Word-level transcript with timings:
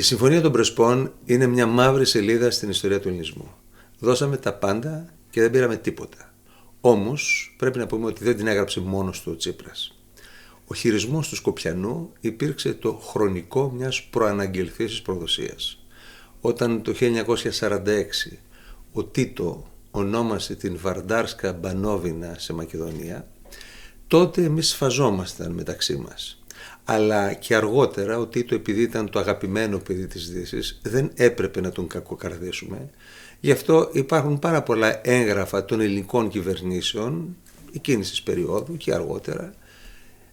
Η 0.00 0.02
Συμφωνία 0.02 0.40
των 0.40 0.52
Πρεσπών 0.52 1.12
είναι 1.24 1.46
μια 1.46 1.66
μαύρη 1.66 2.06
σελίδα 2.06 2.50
στην 2.50 2.70
ιστορία 2.70 3.00
του 3.00 3.08
ελληνισμού. 3.08 3.50
Δώσαμε 3.98 4.36
τα 4.36 4.54
πάντα 4.54 5.06
και 5.30 5.40
δεν 5.40 5.50
πήραμε 5.50 5.76
τίποτα. 5.76 6.34
Όμως 6.80 7.54
πρέπει 7.58 7.78
να 7.78 7.86
πούμε 7.86 8.06
ότι 8.06 8.24
δεν 8.24 8.36
την 8.36 8.46
έγραψε 8.46 8.80
μόνος 8.80 9.20
του 9.20 9.30
ο 9.32 9.36
Τσίπρας. 9.36 9.98
Ο 10.66 10.74
χειρισμός 10.74 11.28
του 11.28 11.36
Σκοπιανού 11.36 12.12
υπήρξε 12.20 12.72
το 12.72 12.92
χρονικό 12.92 13.70
μιας 13.70 14.02
προαναγγελθής 14.02 15.02
προδοσίας. 15.02 15.84
Όταν 16.40 16.82
το 16.82 16.92
1946 16.92 18.38
ο 18.92 19.04
Τίτο 19.04 19.66
ονόμασε 19.90 20.54
την 20.54 20.76
Βαρντάρσκα 20.78 21.52
Μπανόβινα 21.52 22.34
σε 22.38 22.52
Μακεδονία, 22.52 23.28
τότε 24.06 24.44
εμείς 24.44 24.68
σφαζόμασταν 24.68 25.52
μεταξύ 25.52 25.96
μας. 25.96 26.39
Αλλά 26.84 27.32
και 27.32 27.54
αργότερα 27.54 28.18
ο 28.18 28.26
Τίτο 28.26 28.54
επειδή 28.54 28.82
ήταν 28.82 29.10
το 29.10 29.18
αγαπημένο 29.18 29.78
παιδί 29.78 30.06
της 30.06 30.30
Δύσης 30.30 30.80
δεν 30.82 31.10
έπρεπε 31.14 31.60
να 31.60 31.70
τον 31.70 31.86
κακοκαρδίσουμε. 31.86 32.90
Γι' 33.40 33.50
αυτό 33.50 33.88
υπάρχουν 33.92 34.38
πάρα 34.38 34.62
πολλά 34.62 35.00
έγγραφα 35.04 35.64
των 35.64 35.80
ελληνικών 35.80 36.28
κυβερνήσεων 36.28 37.36
εκείνης 37.72 38.10
της 38.10 38.22
περίοδου 38.22 38.76
και 38.76 38.94
αργότερα 38.94 39.54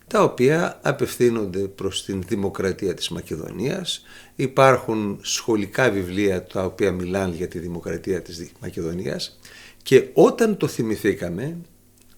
τα 0.07 0.23
οποία 0.23 0.79
απευθύνονται 0.81 1.59
προς 1.59 2.05
την 2.05 2.23
δημοκρατία 2.27 2.93
της 2.93 3.09
Μακεδονίας. 3.09 4.03
Υπάρχουν 4.35 5.19
σχολικά 5.21 5.89
βιβλία 5.91 6.43
τα 6.43 6.65
οποία 6.65 6.91
μιλάνε 6.91 7.35
για 7.35 7.47
τη 7.47 7.59
δημοκρατία 7.59 8.21
της 8.21 8.51
Μακεδονίας 8.59 9.39
και 9.83 10.09
όταν 10.13 10.57
το 10.57 10.67
θυμηθήκαμε, 10.67 11.57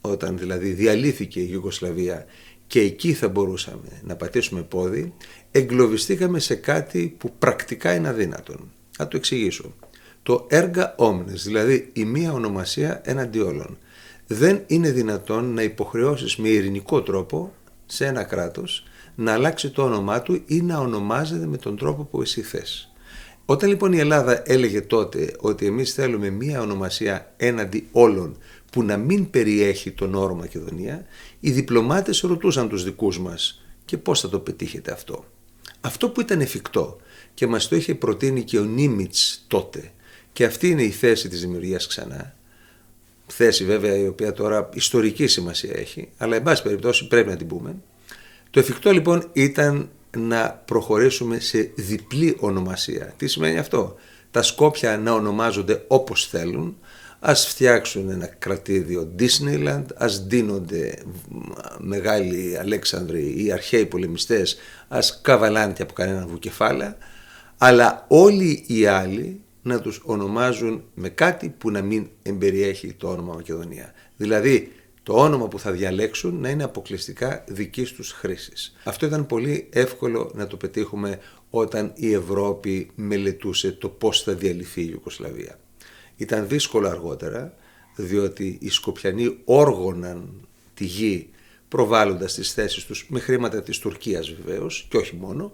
όταν 0.01 0.37
δηλαδή 0.37 0.71
διαλύθηκε 0.71 1.39
η 1.39 1.49
Ιουγκοσλαβία 1.51 2.25
και 2.69 2.79
εκεί 2.79 3.13
θα 3.13 3.29
μπορούσαμε 3.29 4.01
να 4.03 4.15
πατήσουμε 4.15 4.61
πόδι, 4.61 5.13
εγκλωβιστήκαμε 5.51 6.39
σε 6.39 6.55
κάτι 6.55 7.15
που 7.17 7.33
πρακτικά 7.39 7.93
είναι 7.93 8.07
αδύνατον. 8.07 8.71
Θα 8.91 9.07
το 9.07 9.17
εξηγήσω. 9.17 9.73
Το 10.23 10.45
έργα 10.49 10.93
όμνες, 10.97 11.43
δηλαδή 11.43 11.89
η 11.93 12.05
μία 12.05 12.33
ονομασία 12.33 13.01
έναντι 13.03 13.39
όλων. 13.39 13.77
Δεν 14.27 14.63
είναι 14.67 14.91
δυνατόν 14.91 15.53
να 15.53 15.61
υποχρεώσεις 15.61 16.35
με 16.35 16.47
ειρηνικό 16.47 17.01
τρόπο 17.01 17.53
σε 17.85 18.05
ένα 18.05 18.23
κράτος 18.23 18.83
να 19.15 19.33
αλλάξει 19.33 19.69
το 19.69 19.83
όνομά 19.83 20.21
του 20.21 20.41
ή 20.45 20.61
να 20.61 20.79
ονομάζεται 20.79 21.45
με 21.45 21.57
τον 21.57 21.77
τρόπο 21.77 22.03
που 22.03 22.21
εσύ 22.21 22.41
θες. 22.41 22.93
Όταν 23.45 23.69
λοιπόν 23.69 23.93
η 23.93 23.99
Ελλάδα 23.99 24.41
έλεγε 24.45 24.81
τότε 24.81 25.35
ότι 25.39 25.65
εμείς 25.65 25.93
θέλουμε 25.93 26.29
μία 26.29 26.61
ονομασία 26.61 27.33
έναντι 27.37 27.87
όλων 27.91 28.37
που 28.71 28.83
να 28.83 28.97
μην 28.97 29.29
περιέχει 29.29 29.91
τον 29.91 30.15
όρο 30.15 30.35
Μακεδονία, 30.35 31.05
οι 31.39 31.51
διπλωμάτες 31.51 32.19
ρωτούσαν 32.19 32.69
τους 32.69 32.83
δικούς 32.83 33.19
μας 33.19 33.63
και 33.85 33.97
πώς 33.97 34.19
θα 34.19 34.29
το 34.29 34.39
πετύχετε 34.39 34.91
αυτό; 34.91 35.25
Αυτό 35.81 36.09
που 36.09 36.21
ήταν 36.21 36.41
εφικτό 36.41 36.97
και 37.33 37.47
μας 37.47 37.67
το 37.67 37.75
είχε 37.75 37.95
προτείνει 37.95 38.43
και 38.43 38.59
ο 38.59 38.63
Νίμιτς 38.63 39.45
τότε 39.47 39.91
και 40.33 40.45
αυτή 40.45 40.69
είναι 40.69 40.83
η 40.83 40.91
θέση 40.91 41.29
της 41.29 41.41
δημιουργίας 41.41 41.87
ξανά, 41.87 42.35
θέση 43.27 43.65
βέβαια 43.65 43.97
η 43.97 44.07
οποία 44.07 44.33
τώρα 44.33 44.69
ιστορική 44.73 45.27
σημασία 45.27 45.71
έχει, 45.75 46.09
αλλά 46.17 46.35
εν 46.35 46.43
πάση 46.43 46.63
περιπτώσει 46.63 47.07
πρέπει 47.07 47.29
να 47.29 47.35
την 47.35 47.47
πούμε. 47.47 47.75
Το 48.49 48.59
εφικτό 48.59 48.91
λοιπόν 48.91 49.29
ήταν 49.33 49.89
να 50.17 50.61
προχωρήσουμε 50.65 51.39
σε 51.39 51.71
διπλή 51.75 52.37
ονομασία. 52.39 53.13
Τι 53.17 53.27
σημαίνει 53.27 53.57
αυτό; 53.57 53.95
Τα 54.31 54.41
Σκόπια 54.41 54.97
να 54.97 55.11
ονομάζονται 55.11 55.83
όπως 55.87 56.27
θέλουν, 56.27 56.77
ας 57.19 57.47
φτιάξουν 57.47 58.09
ένα 58.09 58.25
κρατήδιο 58.25 59.15
Disneyland, 59.19 59.85
ας 59.95 60.25
δίνονται 60.25 60.93
μεγάλοι 61.79 62.57
Αλέξανδροι 62.57 63.43
ή 63.43 63.51
αρχαίοι 63.51 63.85
πολεμιστές, 63.85 64.57
ας 64.87 65.21
καβαλάνε 65.21 65.73
από 65.79 65.93
κανένα 65.93 66.27
βουκεφάλα, 66.27 66.97
αλλά 67.57 68.05
όλοι 68.07 68.63
οι 68.67 68.85
άλλοι 68.85 69.41
να 69.61 69.81
τους 69.81 70.01
ονομάζουν 70.03 70.83
με 70.93 71.09
κάτι 71.09 71.49
που 71.57 71.71
να 71.71 71.81
μην 71.81 72.09
εμπεριέχει 72.21 72.93
το 72.93 73.09
όνομα 73.09 73.33
Μακεδονία. 73.33 73.93
Δηλαδή 74.17 74.71
το 75.03 75.13
όνομα 75.13 75.47
που 75.47 75.59
θα 75.59 75.71
διαλέξουν 75.71 76.39
να 76.39 76.49
είναι 76.49 76.63
αποκλειστικά 76.63 77.43
δική 77.47 77.83
τους 77.83 78.11
χρήσης. 78.11 78.75
Αυτό 78.83 79.05
ήταν 79.05 79.25
πολύ 79.25 79.67
εύκολο 79.71 80.31
να 80.35 80.47
το 80.47 80.57
πετύχουμε 80.57 81.19
όταν 81.49 81.91
η 81.95 82.13
Ευρώπη 82.13 82.91
μελετούσε 82.95 83.71
το 83.71 83.89
πώς 83.89 84.23
θα 84.23 84.33
διαλυθεί 84.33 84.81
η 84.81 84.89
Ιουκοσλαβία. 84.91 85.59
Ήταν 86.19 86.47
δύσκολο 86.47 86.87
αργότερα 86.87 87.53
διότι 87.95 88.57
οι 88.61 88.69
Σκοπιανοί 88.69 89.37
όργωναν 89.45 90.47
τη 90.73 90.85
γη 90.85 91.29
προβάλλοντας 91.67 92.33
τις 92.33 92.53
θέσεις 92.53 92.85
τους 92.85 93.05
με 93.09 93.19
χρήματα 93.19 93.61
της 93.61 93.79
Τουρκίας 93.79 94.29
βεβαίως 94.29 94.87
και 94.89 94.97
όχι 94.97 95.15
μόνο 95.15 95.51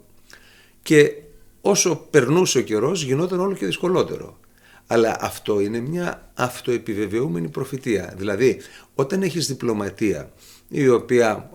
και 0.82 1.14
όσο 1.62 2.08
περνούσε 2.10 2.58
ο 2.58 2.62
καιρός 2.62 3.04
γινόταν 3.04 3.40
όλο 3.40 3.54
και 3.54 3.66
δυσκολότερο. 3.66 4.40
Αλλά 4.88 5.18
αυτό 5.20 5.60
είναι 5.60 5.80
μια 5.80 6.32
αυτοεπιβεβαιούμενη 6.34 7.50
προφητεία. 7.50 8.14
Δηλαδή, 8.18 8.62
όταν 8.96 9.22
έχεις 9.22 9.48
διπλωματία 9.48 10.32
η 10.70 10.88
οποία 10.88 11.52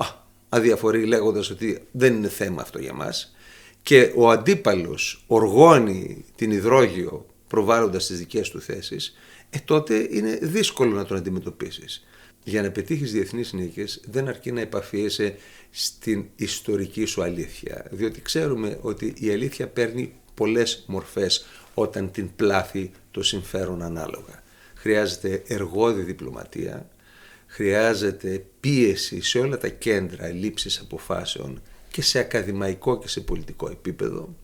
αδιαφορεί 0.48 1.04
λέγοντας 1.04 1.50
ότι 1.50 1.78
δεν 1.90 2.14
είναι 2.14 2.28
θέμα 2.28 2.62
αυτό 2.62 2.78
για 2.78 2.92
μας 2.92 3.34
και 3.82 4.12
ο 4.16 4.30
αντίπαλος 4.30 5.24
οργώνει 5.26 6.24
την 6.36 6.50
υδρόγειο 6.50 7.26
προβάλλοντας 7.50 8.06
τις 8.06 8.18
δικές 8.18 8.50
του 8.50 8.60
θέσεις, 8.60 9.16
ε, 9.50 9.58
τότε 9.64 10.08
είναι 10.10 10.38
δύσκολο 10.42 10.94
να 10.94 11.04
τον 11.04 11.16
αντιμετωπίσεις. 11.16 12.06
Για 12.44 12.62
να 12.62 12.70
πετύχεις 12.70 13.12
διεθνείς 13.12 13.52
νίκες 13.52 14.00
δεν 14.04 14.28
αρκεί 14.28 14.52
να 14.52 14.60
επαφίεσαι 14.60 15.36
στην 15.70 16.24
ιστορική 16.36 17.04
σου 17.04 17.22
αλήθεια. 17.22 17.86
Διότι 17.90 18.22
ξέρουμε 18.22 18.78
ότι 18.80 19.14
η 19.18 19.30
αλήθεια 19.30 19.68
παίρνει 19.68 20.12
πολλές 20.34 20.84
μορφές 20.86 21.46
όταν 21.74 22.10
την 22.10 22.30
πλάθει 22.36 22.90
το 23.10 23.22
συμφέρον 23.22 23.82
ανάλογα. 23.82 24.42
Χρειάζεται 24.74 25.42
εργόδη 25.46 26.02
διπλωματία, 26.02 26.88
χρειάζεται 27.46 28.44
πίεση 28.60 29.22
σε 29.22 29.38
όλα 29.38 29.58
τα 29.58 29.68
κέντρα 29.68 30.28
λήψης 30.28 30.78
αποφάσεων 30.78 31.62
και 31.90 32.02
σε 32.02 32.18
ακαδημαϊκό 32.18 32.98
και 32.98 33.08
σε 33.08 33.20
πολιτικό 33.20 33.68
επίπεδο. 33.70 34.34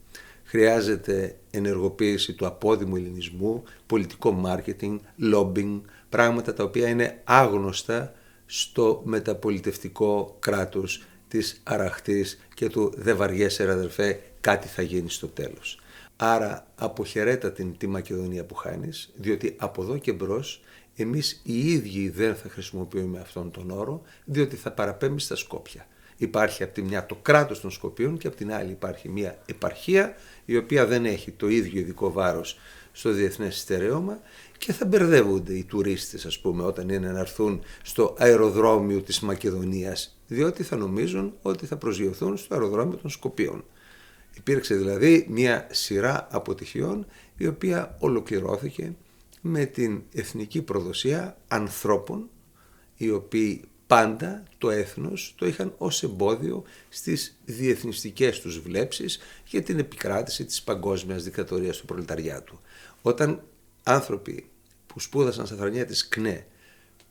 Χρειάζεται 0.57 1.37
ενεργοποίηση 1.51 2.33
του 2.33 2.47
απόδημου 2.47 2.97
ελληνισμού, 2.97 3.63
πολιτικό 3.87 4.33
μάρκετινγκ, 4.33 4.99
lobbying, 5.35 5.81
πράγματα 6.09 6.55
τα 6.55 6.65
οποία 6.65 6.89
είναι 6.89 7.21
άγνωστα 7.25 8.13
στο 8.47 9.03
μεταπολιτευτικό 9.05 10.37
κράτος 10.39 11.05
της 11.29 11.61
αραχτής 11.63 12.39
και 12.55 12.69
του 12.69 12.93
«δε 12.97 13.13
βαριέσαι 13.13 13.71
αδερφέ, 13.71 14.21
κάτι 14.41 14.69
θα 14.69 14.83
γίνει 14.83 15.11
στο 15.11 15.27
τέλος». 15.27 15.81
Άρα 16.17 16.67
αποχαιρέτα 16.75 17.53
την 17.53 17.77
τη 17.77 17.87
Μακεδονία 17.87 18.45
που 18.45 18.55
χάνεις, 18.55 19.13
διότι 19.17 19.55
από 19.59 19.83
εδώ 19.83 19.99
και 19.99 20.13
μπρος 20.13 20.63
εμείς 20.97 21.41
οι 21.45 21.73
ίδιοι 21.73 22.09
δεν 22.09 22.35
θα 22.35 22.49
χρησιμοποιούμε 22.49 23.19
αυτόν 23.19 23.51
τον 23.51 23.71
όρο, 23.71 24.03
διότι 24.25 24.57
θα 24.57 24.73
παραπέμπει 24.73 25.21
στα 25.21 25.37
Σκόπια. 25.37 25.87
Υπάρχει 26.17 26.63
από 26.63 26.75
τη 26.75 26.83
μια 26.83 27.07
το 27.07 27.15
κράτος 27.23 27.61
των 27.61 27.71
Σκοπίων 27.71 28.19
και 28.19 28.27
από 28.27 28.37
την 28.37 28.53
άλλη 28.53 28.71
υπάρχει 28.71 29.09
μια 29.09 29.39
επαρχία 29.47 30.15
η 30.45 30.57
οποία 30.57 30.87
δεν 30.87 31.05
έχει 31.05 31.31
το 31.31 31.49
ίδιο 31.49 31.81
ειδικό 31.81 32.13
βάρος 32.13 32.59
στο 32.93 33.11
διεθνές 33.11 33.59
στερεώμα 33.59 34.21
και 34.59 34.73
θα 34.73 34.87
μπερδεύονται 34.87 35.53
οι 35.55 35.65
τουρίστες 35.65 36.27
ας 36.27 36.39
πούμε 36.39 36.65
όταν 36.65 36.89
είναι 36.89 37.13
να 37.13 37.19
έρθουν 37.19 37.63
στο 37.83 38.15
αεροδρόμιο 38.19 39.01
της 39.01 39.21
Μακεδονίας 39.21 40.19
διότι 40.27 40.63
θα 40.63 40.77
νομίζουν 40.77 41.35
ότι 41.43 41.67
θα 41.67 41.77
προσγειωθούν 41.77 42.37
στο 42.37 42.55
αεροδρόμιο 42.55 42.97
των 42.97 43.11
Σκοπίων. 43.11 43.65
Υπήρξε 44.37 44.75
δηλαδή 44.75 45.27
μια 45.31 45.67
σειρά 45.71 46.29
αποτυχιών 46.31 47.07
η 47.37 47.47
οποία 47.47 47.97
ολοκληρώθηκε 47.99 48.95
με 49.41 49.65
την 49.65 50.03
εθνική 50.13 50.63
προδοσία 50.63 51.37
ανθρώπων 51.49 52.29
οι 52.97 53.11
οποίοι 53.11 53.65
πάντα 53.87 54.43
το 54.59 54.71
έθνος 54.71 55.35
το 55.37 55.47
είχαν 55.47 55.75
ως 55.79 56.03
εμπόδιο 56.03 56.65
στις 56.89 57.39
διεθνιστικές 57.45 58.41
τους 58.41 58.61
βλέψεις 58.61 59.19
για 59.47 59.63
την 59.63 59.79
επικράτηση 59.79 60.45
της 60.45 60.63
παγκόσμιας 60.63 61.25
δικτατορίας 61.25 61.77
του 61.77 61.85
προλεταριάτου. 61.85 62.61
Όταν 63.03 63.43
άνθρωποι 63.83 64.49
που 64.87 65.01
σπούδασαν 65.01 65.47
στα 65.47 65.57
χρονιά 65.57 65.85
της 65.85 66.09
ΚΝΕ, 66.09 66.47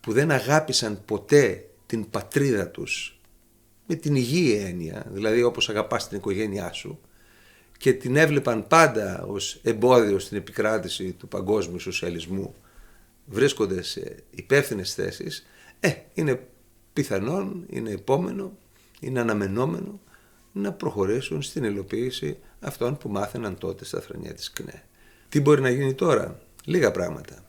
που 0.00 0.12
δεν 0.12 0.30
αγάπησαν 0.30 1.02
ποτέ 1.04 1.68
την 1.86 2.10
πατρίδα 2.10 2.68
τους 2.68 3.20
με 3.86 3.94
την 3.94 4.14
υγιή 4.14 4.62
έννοια, 4.66 5.06
δηλαδή 5.10 5.42
όπως 5.42 5.68
αγαπάς 5.68 6.08
την 6.08 6.16
οικογένειά 6.16 6.72
σου, 6.72 7.00
και 7.78 7.92
την 7.92 8.16
έβλεπαν 8.16 8.66
πάντα 8.66 9.24
ως 9.24 9.60
εμπόδιο 9.62 10.18
στην 10.18 10.36
επικράτηση 10.36 11.12
του 11.12 11.28
παγκόσμιου 11.28 11.78
σοσιαλισμού, 11.78 12.54
βρίσκονται 13.26 13.82
σε 13.82 14.22
υπεύθυνες 14.30 14.94
θέσεις, 14.94 15.46
ε, 15.80 15.92
είναι 16.14 16.46
πιθανόν, 16.96 17.64
είναι 17.68 17.90
επόμενο, 17.90 18.52
είναι 19.00 19.20
αναμενόμενο 19.20 20.00
να 20.52 20.72
προχωρήσουν 20.72 21.42
στην 21.42 21.64
υλοποίηση 21.64 22.38
αυτών 22.60 22.96
που 22.96 23.08
μάθαιναν 23.08 23.58
τότε 23.58 23.84
στα 23.84 24.00
χρονιά 24.00 24.34
της 24.34 24.52
ΚΝΕ. 24.52 24.82
Τι 25.28 25.40
μπορεί 25.40 25.60
να 25.60 25.70
γίνει 25.70 25.94
τώρα, 25.94 26.40
λίγα 26.64 26.90
πράγματα. 26.90 27.44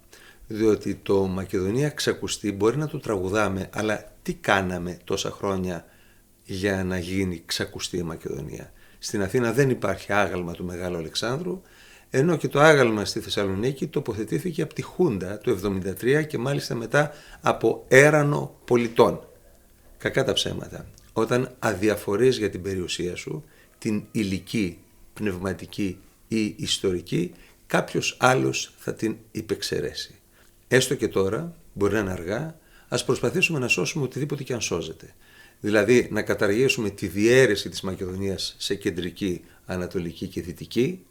Διότι 0.47 0.95
το 0.95 1.25
Μακεδονία 1.25 1.89
ξακουστεί 1.89 2.51
μπορεί 2.51 2.77
να 2.77 2.87
το 2.87 2.99
τραγουδάμε, 2.99 3.69
αλλά 3.73 4.13
τι 4.21 4.33
κάναμε 4.33 4.97
τόσα 5.03 5.31
χρόνια 5.31 5.85
για 6.43 6.83
να 6.83 6.97
γίνει 6.97 7.43
ξακουστή 7.45 7.97
η 7.97 8.03
Μακεδονία; 8.03 8.71
Στην 8.99 9.21
Αθήνα 9.21 9.53
δεν 9.53 9.69
υπάρχει 9.69 10.13
άγαλμα 10.13 10.53
του 10.53 10.65
Μεγάλου 10.65 10.97
Αλεξάνδρου, 10.97 11.61
ενώ 12.09 12.37
και 12.37 12.47
το 12.47 12.59
άγαλμα 12.59 13.05
στη 13.05 13.19
Θεσσαλονίκη 13.19 13.87
τοποθετήθηκε 13.87 14.61
από 14.61 14.73
τη 14.73 14.81
Χούντα 14.81 15.37
το 15.37 15.81
1973 16.01 16.27
και 16.27 16.37
μάλιστα 16.37 16.75
μετά 16.75 17.11
από 17.41 17.85
έρανο 17.87 18.55
πολιτών. 18.65 19.27
Κακά 19.97 20.23
τα 20.23 20.33
ψέματα. 20.33 20.89
Όταν 21.13 21.55
αδιαφορείς 21.59 22.37
για 22.37 22.49
την 22.49 22.61
περιουσία 22.61 23.15
σου, 23.15 23.43
την 23.77 24.03
ηλική, 24.11 24.77
πνευματική 25.13 25.97
ή 26.27 26.55
ιστορική, 26.57 27.33
κάποιος 27.67 28.17
άλλος 28.19 28.73
θα 28.77 28.93
την 28.93 29.15
υπεξαιρέσει. 29.31 30.15
Έστω 30.67 30.95
και 30.95 31.07
τώρα, 31.07 31.55
μπορεί 31.73 31.93
να 31.93 31.99
είναι 31.99 32.11
αργά, 32.11 32.59
ας 32.87 33.05
προσπαθήσουμε 33.05 33.59
να 33.59 33.67
σώσουμε 33.67 34.03
οτιδήποτε 34.03 34.43
και 34.43 34.53
αν 34.53 34.61
σώζεται. 34.61 35.13
Δηλαδή 35.59 36.07
να 36.11 36.21
καταργήσουμε 36.21 36.89
τη 36.89 37.07
διαίρεση 37.07 37.69
της 37.69 37.81
Μακεδονίας 37.81 38.55
σε 38.57 38.75
κεντρική, 38.75 39.41
ανατολική 39.65 40.27
και 40.27 40.41
δυτική, 40.41 41.05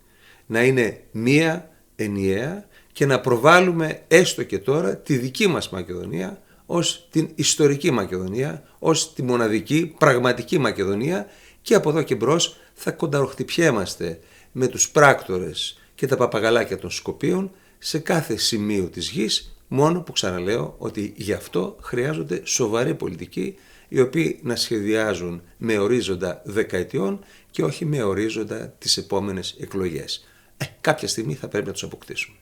να 0.47 0.65
είναι 0.65 1.03
μία 1.11 1.71
ενιαία 1.97 2.69
και 2.93 3.07
να 3.07 3.21
προβάλλουμε 3.21 4.03
έστω 4.09 4.43
και 4.43 4.59
τώρα 4.59 4.97
τη 4.97 5.17
δική 5.17 5.47
μας 5.47 5.69
Μακεδονία 5.71 6.43
ως 6.67 7.07
την 7.11 7.31
ιστορική 7.35 7.91
Μακεδονία, 7.91 8.63
ως 8.79 9.15
τη 9.15 9.23
μοναδική 9.23 9.95
πραγματική 9.99 10.59
Μακεδονία 10.59 11.27
και 11.63 11.75
από 11.75 11.89
εδώ 11.89 12.03
και 12.03 12.15
μπρος 12.15 12.57
θα 12.75 12.91
κονταροχτυπιέμαστε 12.91 14.21
με 14.53 14.67
τους 14.67 14.91
πράκτορες 14.91 15.79
και 15.95 16.07
τα 16.07 16.17
παπαγαλάκια 16.17 16.79
των 16.79 16.91
Σκοπίων 16.91 17.51
σε 17.79 17.99
κάθε 17.99 18.37
σημείο 18.37 18.85
της 18.85 19.09
γης, 19.11 19.57
μόνο 19.69 20.01
που 20.01 20.13
ξαναλέω 20.13 20.75
ότι 20.79 21.13
γι' 21.17 21.33
αυτό 21.33 21.77
χρειάζονται 21.81 22.41
σοβαροί 22.45 22.95
πολιτικοί 22.95 23.55
οι 23.89 24.01
οποίοι 24.01 24.41
να 24.43 24.57
σχεδιάζουν 24.57 25.43
με 25.57 25.79
ορίζοντα 25.79 26.43
δεκαετιών 26.45 27.25
και 27.51 27.65
όχι 27.65 27.85
με 27.85 28.03
ορίζοντα 28.03 28.69
τις 28.79 28.97
επόμενες 28.97 29.57
εκλογές. 29.61 30.27
Ε, 30.57 30.65
κάποια 30.81 31.09
στιγμή 31.09 31.35
θα 31.35 31.49
πρέπει 31.49 31.67
να 31.67 31.73
τους 31.73 31.83
αποκτήσουμε. 31.83 32.37